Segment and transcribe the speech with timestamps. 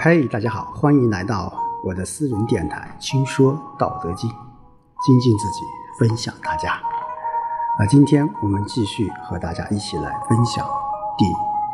[0.00, 4.30] 嘿，大家好，欢迎来到我的私人电台《轻说道德经》，
[5.04, 5.60] 精进自己，
[5.98, 6.74] 分享大家。
[6.74, 10.64] 啊，今天我们继续和大家一起来分享
[11.18, 11.24] 第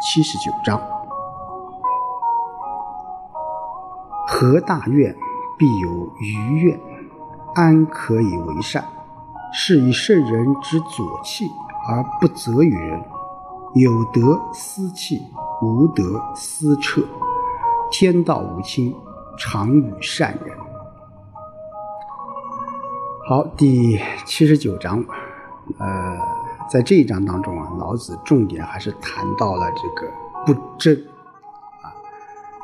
[0.00, 0.80] 七十九章：
[4.26, 5.14] 合大愿，
[5.58, 6.80] 必有余愿，
[7.54, 8.82] 安可以为善？
[9.52, 11.44] 是以圣人之左气
[11.86, 13.04] 而不责于人，
[13.74, 15.20] 有德思气，
[15.60, 17.02] 无德思彻。
[17.96, 18.92] 天道无亲，
[19.38, 20.58] 常与善人。
[23.28, 25.04] 好，第七十九章，
[25.78, 26.18] 呃，
[26.68, 30.12] 在这一章当中啊，老子重点还是谈到了这个
[30.44, 30.92] 不争
[31.84, 31.94] 啊，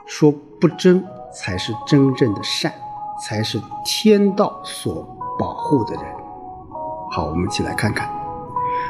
[0.05, 1.01] 说不争
[1.33, 2.75] 才是真正的善，
[3.25, 6.05] 才是天道所保护的人。
[7.13, 8.11] 好，我们一起来看看，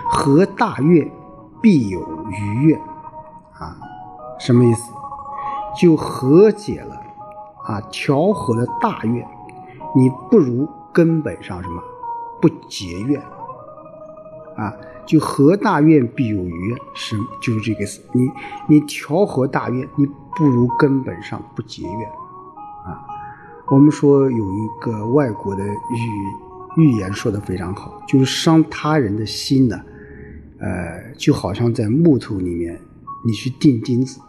[0.08, 1.06] 合大愿，
[1.60, 2.00] 必有
[2.30, 2.80] 余愿
[3.58, 3.76] 啊，
[4.38, 4.90] 什么意思？
[5.78, 7.00] 就和解了，
[7.64, 9.26] 啊，调和了大愿，
[9.94, 11.82] 你不如根本上什么
[12.40, 13.20] 不结怨，
[14.56, 14.74] 啊，
[15.06, 18.00] 就和大愿必有余，是就是这个意思。
[18.12, 18.28] 你
[18.66, 22.08] 你调和大愿，你不如根本上不结怨，
[22.84, 23.00] 啊，
[23.68, 29.80] 我们说有一个外国的寓寓言说的非常好，就是伤他人的心呢，
[30.58, 32.80] 呃，就好像在木头里面
[33.24, 34.20] 你去钉钉子。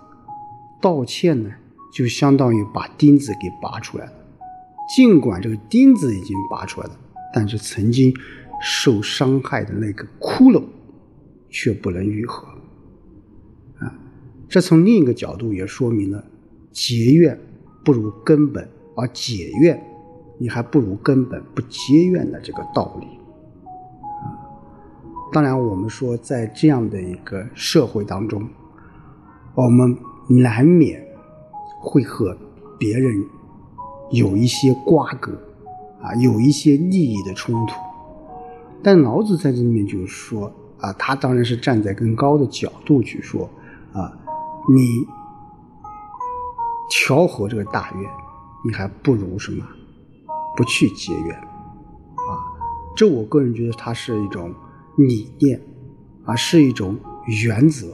[0.82, 1.52] 道歉呢，
[1.94, 4.14] 就相当于把钉子给拔出来了。
[4.96, 7.00] 尽管这个钉子已经拔出来了，
[7.34, 8.14] 但是曾经
[8.62, 10.64] 受伤害的那个窟窿
[11.50, 12.48] 却不能愈合。
[13.80, 13.94] 啊，
[14.50, 16.26] 这从另一个角度也说明了
[16.72, 17.40] 结怨
[17.86, 19.82] 不如根本，而解怨
[20.40, 23.08] 你还不如根本不结怨的这个道理。
[25.32, 28.50] 当然我们说在这样的一个社会当中，
[29.56, 29.98] 我们。
[30.32, 31.06] 难免
[31.82, 32.38] 会和
[32.80, 33.14] 别人
[34.12, 35.32] 有一些瓜葛
[36.02, 37.74] 啊，有一些利益的冲突。
[38.84, 43.50] 但老子在这里面就是说啊，他当然是站在更高的角度去说
[43.94, 44.12] 啊，
[44.74, 45.06] 你
[46.90, 48.09] 调和这个大愿，
[48.66, 49.66] 你还不如什么
[50.56, 52.31] 不去结怨啊。
[52.96, 54.53] 这我个人觉得它是一种
[54.98, 55.62] 理念
[56.25, 56.98] 啊，是一种
[57.46, 57.88] 原则。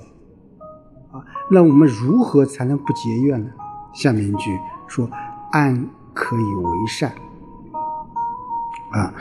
[1.49, 3.49] 那我们如何才能不结怨呢？
[3.93, 5.09] 下面一句说
[5.51, 7.13] ：“安可以为善。”
[8.91, 9.13] 啊，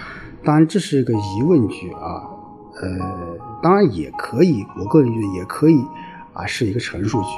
[0.45, 2.23] 当然这是一个疑问句啊，
[2.81, 5.85] 呃，当然也可以，我个人觉得也可以
[6.33, 7.29] 啊，是一个陈述句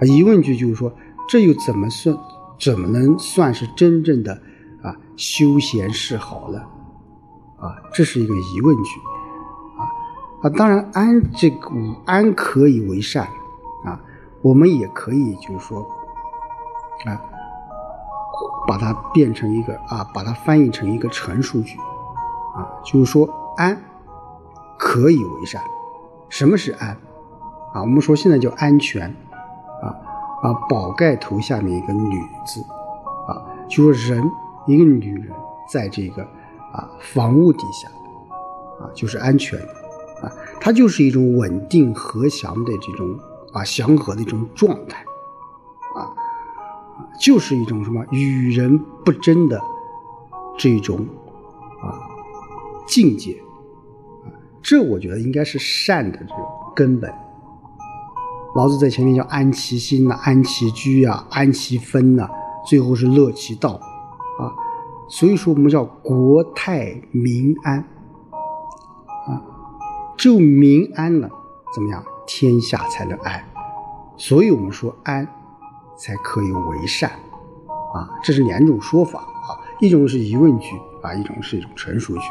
[0.00, 0.06] 啊。
[0.06, 0.92] 疑问句就是说，
[1.28, 2.16] 这又怎么算？
[2.58, 4.32] 怎么能算是真正的
[4.82, 6.58] 啊休闲示好呢？
[7.58, 8.98] 啊，这是一个疑问句
[9.78, 9.84] 啊
[10.42, 11.70] 啊，当然安这个
[12.06, 13.28] 安可以为善。
[14.46, 15.80] 我们也可以，就是说，
[17.04, 17.20] 啊，
[18.68, 21.76] 把它变成一个啊，把它翻译成一个陈述句，
[22.54, 23.76] 啊，就是说安
[24.78, 25.60] 可以为善。
[26.28, 26.90] 什么是安？
[27.74, 29.12] 啊，我们说现在叫安全，
[29.82, 29.90] 啊
[30.44, 32.60] 啊，宝盖头下面一个女字，
[33.26, 34.30] 啊，就说人
[34.68, 35.34] 一个女人
[35.68, 36.22] 在这个
[36.72, 37.88] 啊房屋底下，
[38.78, 39.58] 啊，就是安全，
[40.22, 40.30] 啊，
[40.60, 43.18] 它就是一种稳定和祥的这种。
[43.56, 45.02] 啊，祥和的一种状态，
[45.94, 46.12] 啊，
[47.18, 49.58] 就是一种什么与人不争的
[50.58, 50.98] 这种
[51.80, 51.96] 啊
[52.86, 53.32] 境界，
[54.24, 54.28] 啊，
[54.60, 56.38] 这我觉得应该是善的这种
[56.74, 57.10] 根本。
[58.54, 62.28] 老子在前面叫安其心呐，安其居啊，安其分呐，
[62.66, 63.80] 最后是乐其道，
[64.38, 64.52] 啊，
[65.08, 67.78] 所以说我们叫国泰民安，
[69.28, 69.42] 啊，
[70.18, 71.30] 就民安了，
[71.74, 72.04] 怎么样？
[72.26, 73.42] 天下才能安，
[74.16, 75.26] 所以我们说安，
[75.96, 77.10] 才可以为善，
[77.94, 82.22] 啊，这是两种说法啊，一种是疑问句啊，一种是一种陈述句。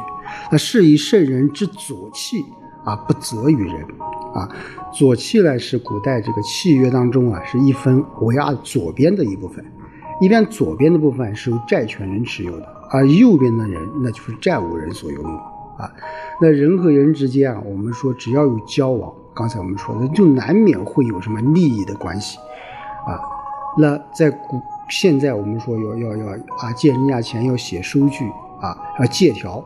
[0.52, 2.44] 那是以圣人之左契
[2.84, 3.86] 啊，不责于人
[4.34, 4.50] 啊。
[4.94, 9.66] 左契呢是古代这个契约当中啊，是一分为二左边的一部分，
[10.20, 15.38] 一般左边的部分是由债权人持有的，而右边的人那就是债务人所拥有
[15.78, 15.92] 啊。
[16.42, 19.14] 那人和人之间啊，我们说只要有交往。
[19.36, 22.38] 刚才我们说的，就难免会有什么利益的关系，
[23.06, 23.20] 啊，
[23.78, 28.30] 那在古现在我们说要要要啊借人家钱要写收据
[28.62, 29.58] 啊，要借条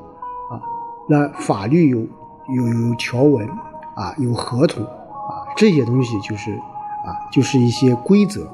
[0.49, 0.59] 啊，
[1.07, 1.99] 那法律有
[2.55, 3.47] 有有条文
[3.95, 6.51] 啊，有合同啊，这些东西就是
[7.05, 8.49] 啊，就是一些规则。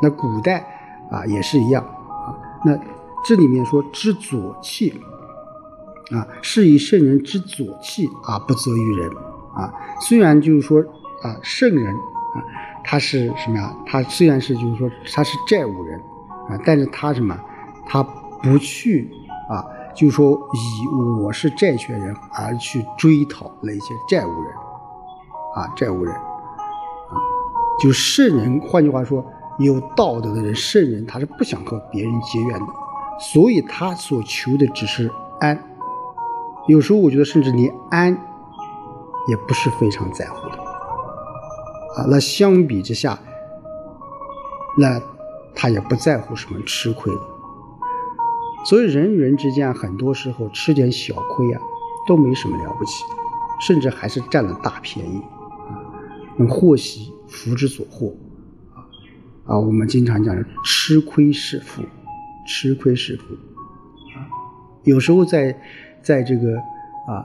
[0.00, 0.64] 那古代
[1.10, 2.34] 啊也是一样啊，
[2.64, 2.78] 那
[3.22, 5.02] 这里面说知左气
[6.10, 9.10] 啊，是以圣人之左气啊，不责于人。
[9.54, 10.80] 啊，虽然就是说
[11.22, 12.42] 啊，圣人啊，
[12.82, 13.74] 他是什么呀？
[13.86, 15.98] 他虽然是就是说他是债务人
[16.48, 17.38] 啊，但是他什么，
[17.86, 19.10] 他不去
[19.48, 19.64] 啊，
[19.94, 24.52] 就是说以我是债权人而去追讨那些债务人，
[25.56, 27.14] 啊，债务人，啊，
[27.80, 29.24] 就圣人，换句话说，
[29.58, 32.66] 有道德的人，圣人他是不想和别人结怨的，
[33.20, 35.10] 所以他所求的只是
[35.40, 35.58] 安。
[36.66, 38.18] 有时候我觉得，甚至连安
[39.28, 40.56] 也不是非常在乎的，
[41.96, 43.18] 啊，那相比之下，
[44.78, 45.00] 那
[45.54, 47.20] 他也不在乎什么吃亏了。
[48.64, 51.60] 所以人与人之间，很多时候吃点小亏啊，
[52.06, 53.04] 都没什么了不起，
[53.60, 55.80] 甚至还是占了大便宜，啊，
[56.36, 58.14] 能祸兮福之所祸，
[58.74, 58.84] 啊，
[59.46, 60.34] 啊，我们经常讲
[60.64, 61.82] 吃亏是福，
[62.46, 63.34] 吃亏是福，
[64.16, 64.26] 啊，
[64.84, 65.58] 有时候在。
[66.04, 66.58] 在这个
[67.08, 67.24] 啊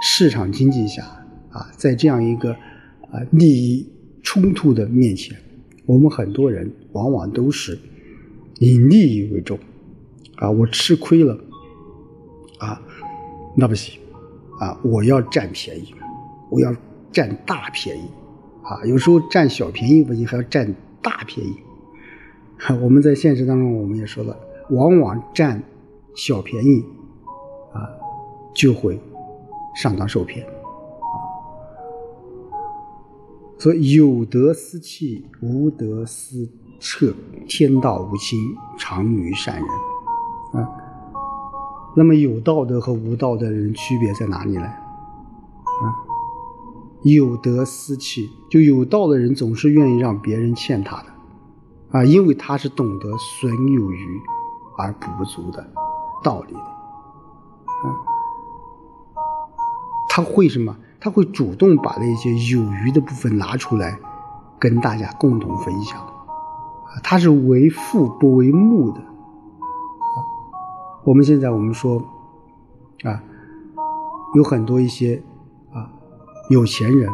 [0.00, 1.02] 市场经济下
[1.50, 3.90] 啊，在这样一个啊利益
[4.22, 5.36] 冲突的面前，
[5.86, 7.78] 我们很多人往往都是
[8.58, 9.58] 以利益为重
[10.36, 10.50] 啊。
[10.50, 11.38] 我吃亏了
[12.58, 12.80] 啊，
[13.56, 13.98] 那不行
[14.60, 14.78] 啊！
[14.82, 15.94] 我要占便宜，
[16.50, 16.74] 我要
[17.10, 18.02] 占大便宜
[18.62, 18.84] 啊！
[18.84, 21.54] 有时候占小便宜不行，还要占大便宜。
[22.82, 24.36] 我们在现实当中，我们也说了，
[24.70, 25.62] 往往占
[26.14, 26.84] 小便宜。
[27.72, 27.84] 啊，
[28.54, 28.98] 就会
[29.80, 30.44] 上当受骗。
[33.58, 36.48] 所以有德思弃，无德思
[36.78, 37.14] 彻。
[37.48, 38.38] 天道无亲，
[38.76, 39.64] 常于善人。
[40.52, 40.68] 啊，
[41.96, 44.62] 那么有道德和无道德的人区别在哪里呢？
[44.62, 45.94] 啊，
[47.02, 51.06] 有德思弃，就有道的人总是愿意让别人欠他的，
[51.98, 54.20] 啊，因为他是懂得损有余
[54.76, 55.66] 而补不足的
[56.22, 56.60] 道理的。
[56.60, 57.96] 啊，
[60.18, 60.76] 他会什么？
[60.98, 63.96] 他会主动把那些有余的部分拿出来，
[64.58, 65.96] 跟大家共同分享。
[66.00, 68.98] 啊，他是为父不为目的。
[68.98, 70.18] 啊，
[71.04, 72.02] 我们现在我们说，
[73.04, 73.22] 啊，
[74.34, 75.22] 有很多一些
[75.72, 75.88] 啊
[76.50, 77.08] 有钱人，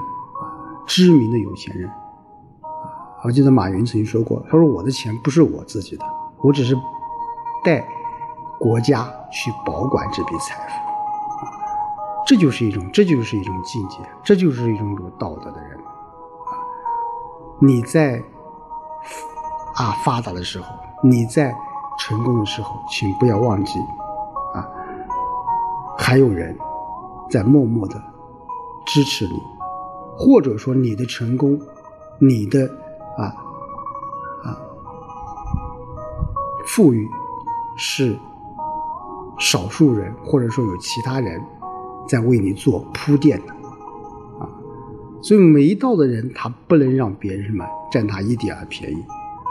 [0.87, 1.91] 知名的有钱人，
[3.23, 6.07] 我记得马云曾经说过，他说我的钱不是我自己的，
[6.39, 6.75] 我只是
[7.63, 7.87] 带。
[8.57, 10.84] 国家去保管这笔财富，
[12.27, 15.79] 这就是一种，这就是一种境界，这就是一种有道德的人。
[17.61, 18.23] 你在
[19.77, 20.67] 啊发达的时候，
[21.03, 21.55] 你在
[21.99, 23.79] 成功的时候，请不要忘记
[24.55, 24.67] 啊，
[25.99, 26.57] 还有人
[27.31, 28.03] 在默默的
[28.87, 29.43] 支持你，
[30.17, 31.61] 或者说你的成功，
[32.19, 32.67] 你的
[33.19, 33.25] 啊
[34.45, 34.57] 啊
[36.67, 37.09] 富裕
[37.77, 38.19] 是。
[39.37, 41.45] 少数人，或者说有其他人，
[42.07, 43.53] 在为你做铺垫的，
[44.39, 44.49] 啊，
[45.23, 49.05] 所以没道的人，他不能让别人什么占他一点儿便宜，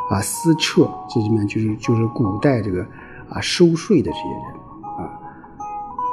[0.10, 2.86] 啊，私撤这里面就是就是古代这个
[3.30, 4.40] 啊收税的这些人，
[4.98, 5.02] 啊，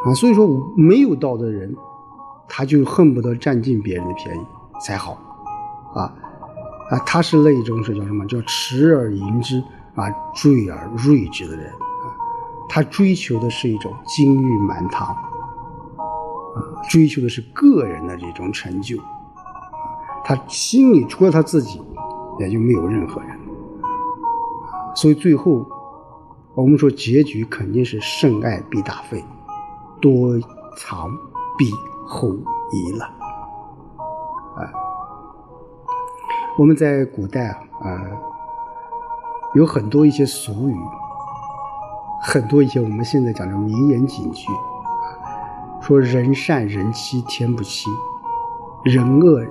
[0.07, 1.75] 啊，所以说没有道的人，
[2.49, 4.41] 他就恨不得占尽别人的便宜
[4.81, 5.19] 才好，
[5.95, 6.15] 啊，
[6.91, 8.27] 啊，他是那一种是叫什么？
[8.27, 9.63] 叫持而盈之，
[9.95, 11.71] 啊，坠而锐之的人。
[12.73, 15.13] 他追求的是一种金玉满堂，
[16.88, 18.97] 追求的是个人的这种成就，
[20.25, 21.81] 他心里除了他自己，
[22.38, 23.38] 也就没有任何人，
[24.94, 25.67] 所以最后，
[26.55, 29.25] 我们说结局肯定是甚爱必大费，
[30.01, 30.39] 多
[30.77, 31.10] 藏
[31.56, 31.70] 必
[32.06, 32.31] 后
[32.72, 33.05] 遗了，
[34.56, 34.63] 啊，
[36.58, 38.03] 我们在古代啊，啊，
[39.55, 40.77] 有很多一些俗语。
[42.22, 44.53] 很多一些我们现在讲的名言警句，
[45.81, 47.89] 说人善人欺天不欺，
[48.84, 49.44] 人恶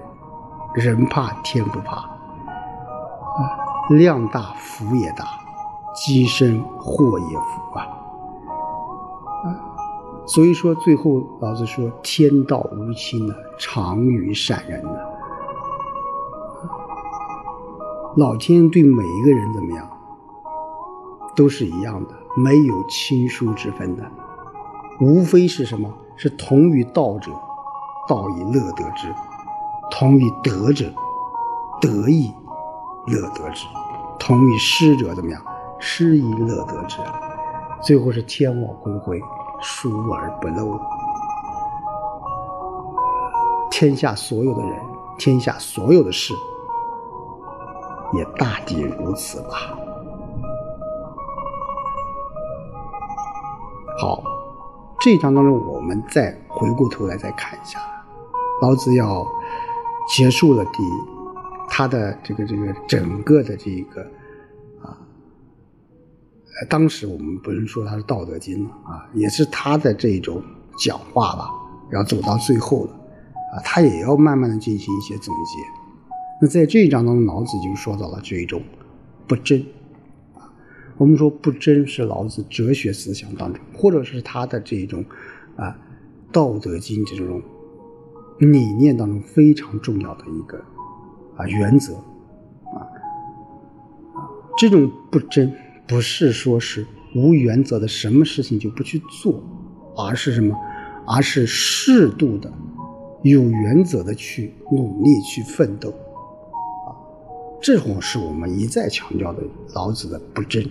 [0.74, 2.10] 人怕天不怕，啊，
[3.90, 5.26] 量大福也大，
[5.94, 7.82] 积生祸也福啊，
[9.44, 9.48] 啊，
[10.26, 14.96] 所以说最后老子说天道无亲呢，常与善人呢，
[18.16, 19.90] 老天对每一个人怎么样，
[21.36, 22.16] 都是一样的。
[22.38, 24.10] 没有亲疏之分的，
[25.02, 25.92] 无非是什么？
[26.22, 27.32] 是同于道者，
[28.06, 29.08] 道以乐得之；
[29.90, 30.86] 同于德者，
[31.80, 32.30] 德以
[33.08, 33.66] 乐得之；
[34.20, 35.42] 同于失者，怎么样？
[35.80, 36.98] 失以乐得之。
[37.82, 39.22] 最后是天网恢恢，
[39.62, 40.78] 疏而不漏。
[43.72, 44.78] 天下所有的人，
[45.18, 46.34] 天下所有的事，
[48.12, 49.56] 也大抵如此吧。
[54.02, 54.22] 好，
[55.02, 57.80] 这一章当中，我们再回过头来再看一下，
[58.62, 59.26] 老子要
[60.10, 60.84] 结束了第
[61.70, 64.02] 他的这个这个整个的这个
[64.82, 64.98] 啊
[66.60, 70.44] 呃，当时我们不能说他是《道德经》了啊，也是他的这种
[70.78, 71.50] 讲话吧，
[71.94, 72.92] 要走到最后了
[73.54, 75.62] 啊，他也要慢慢的进行一些总结。
[76.42, 78.62] 那在这一章当中，老子就说到了这一种
[79.26, 79.66] 不争。
[81.00, 85.06] 我们说不争是老子哲学思想当中，或者是他的这种
[85.56, 85.70] 啊
[86.34, 87.42] 《道德经》这种
[88.38, 90.58] 理念当中非常重要的一个
[91.38, 92.84] 啊原则啊，
[94.58, 95.50] 这种不争
[95.88, 99.42] 不是说是无原则的，什么事情就不去做，
[99.96, 100.54] 而是什么？
[101.08, 102.52] 而是适度的、
[103.24, 106.92] 有原则的去努力去奋斗啊。
[107.62, 109.42] 这种是我们一再强调的
[109.74, 110.62] 老子的不争，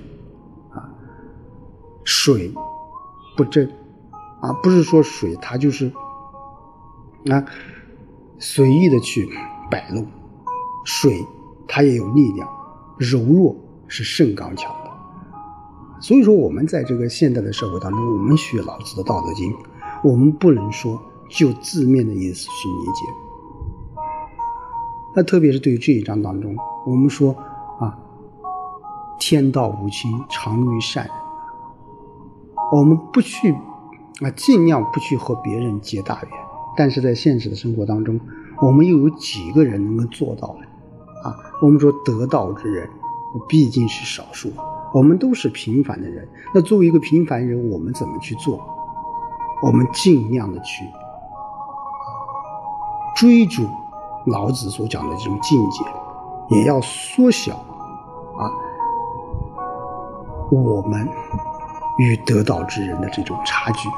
[2.11, 2.51] 水
[3.37, 3.71] 不争，
[4.41, 5.93] 啊，不是说水它就是
[7.31, 7.45] 啊
[8.39, 9.29] 随意的去
[9.71, 10.07] 摆弄，
[10.87, 11.23] 水
[11.67, 12.49] 它也有力量，
[12.97, 13.55] 柔弱
[13.89, 14.91] 是胜刚强的。
[16.01, 19.53] 所以说，我们在这个现代的社会当中，我们学老子的《道德经》，
[20.03, 20.99] 我们不能说
[21.29, 24.03] 就字面的意思去理解。
[25.15, 26.57] 那特别是对于这一章当中。
[26.87, 27.37] 我们说
[27.79, 27.99] 啊，
[29.21, 31.15] 天道无亲，常于善人。
[32.71, 33.53] 我们不去
[34.21, 36.31] 啊，尽量不去和别人结大缘。
[36.77, 38.21] 但是在现实的生活当中，
[38.63, 40.67] 我们又有几个人能够做到呢？
[41.25, 42.89] 啊，我们说得道之人
[43.49, 44.53] 毕竟是少数，
[44.93, 46.29] 我们都是平凡的人。
[46.55, 48.61] 那作为一个平凡人，我们怎么去做？
[49.63, 50.85] 我们尽量的去
[53.17, 53.67] 追逐
[54.27, 55.85] 老子所讲的这种境界。
[56.51, 58.49] 也要缩小啊，
[60.51, 61.07] 我们
[61.99, 63.89] 与得道之人的这种差距。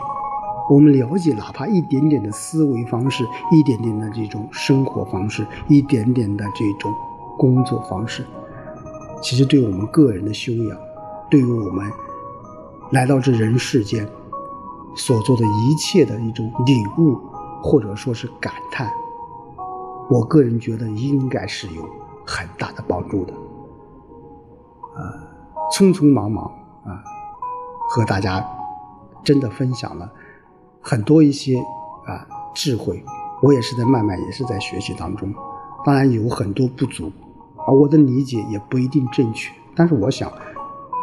[0.69, 6.93] 我们了解哪怕一点点的思维方式，一点点的这种生活方式，一点点的这种
[7.39, 8.27] 工作方式，
[9.23, 10.79] 其实对我们个人的修养，
[11.31, 11.91] 对于我们
[12.91, 14.07] 来到这人世间
[14.95, 17.19] 所做的一切的一种领悟，
[17.63, 18.91] 或者说是感叹，
[20.09, 21.89] 我个人觉得应该是有。
[22.27, 23.33] 很大的帮助的，
[24.95, 25.03] 啊，
[25.73, 26.45] 匆匆忙忙
[26.85, 27.03] 啊，
[27.93, 28.47] 和大家
[29.25, 30.09] 真的分享了
[30.81, 31.59] 很多一些
[32.07, 33.05] 啊智慧，
[33.43, 35.35] 我也是在慢慢也是在学习当中，
[35.85, 37.11] 当然有很多不足，
[37.67, 40.31] 而我的理解也不一定正确，但是我想，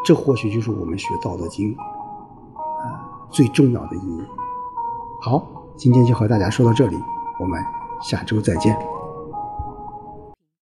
[0.06, 4.24] 这或许就是我们学《道德经》啊最重要的意义。
[5.22, 6.98] 好，今天就和大家说到这里，
[7.38, 7.62] 我们
[8.01, 8.97] 下周再见。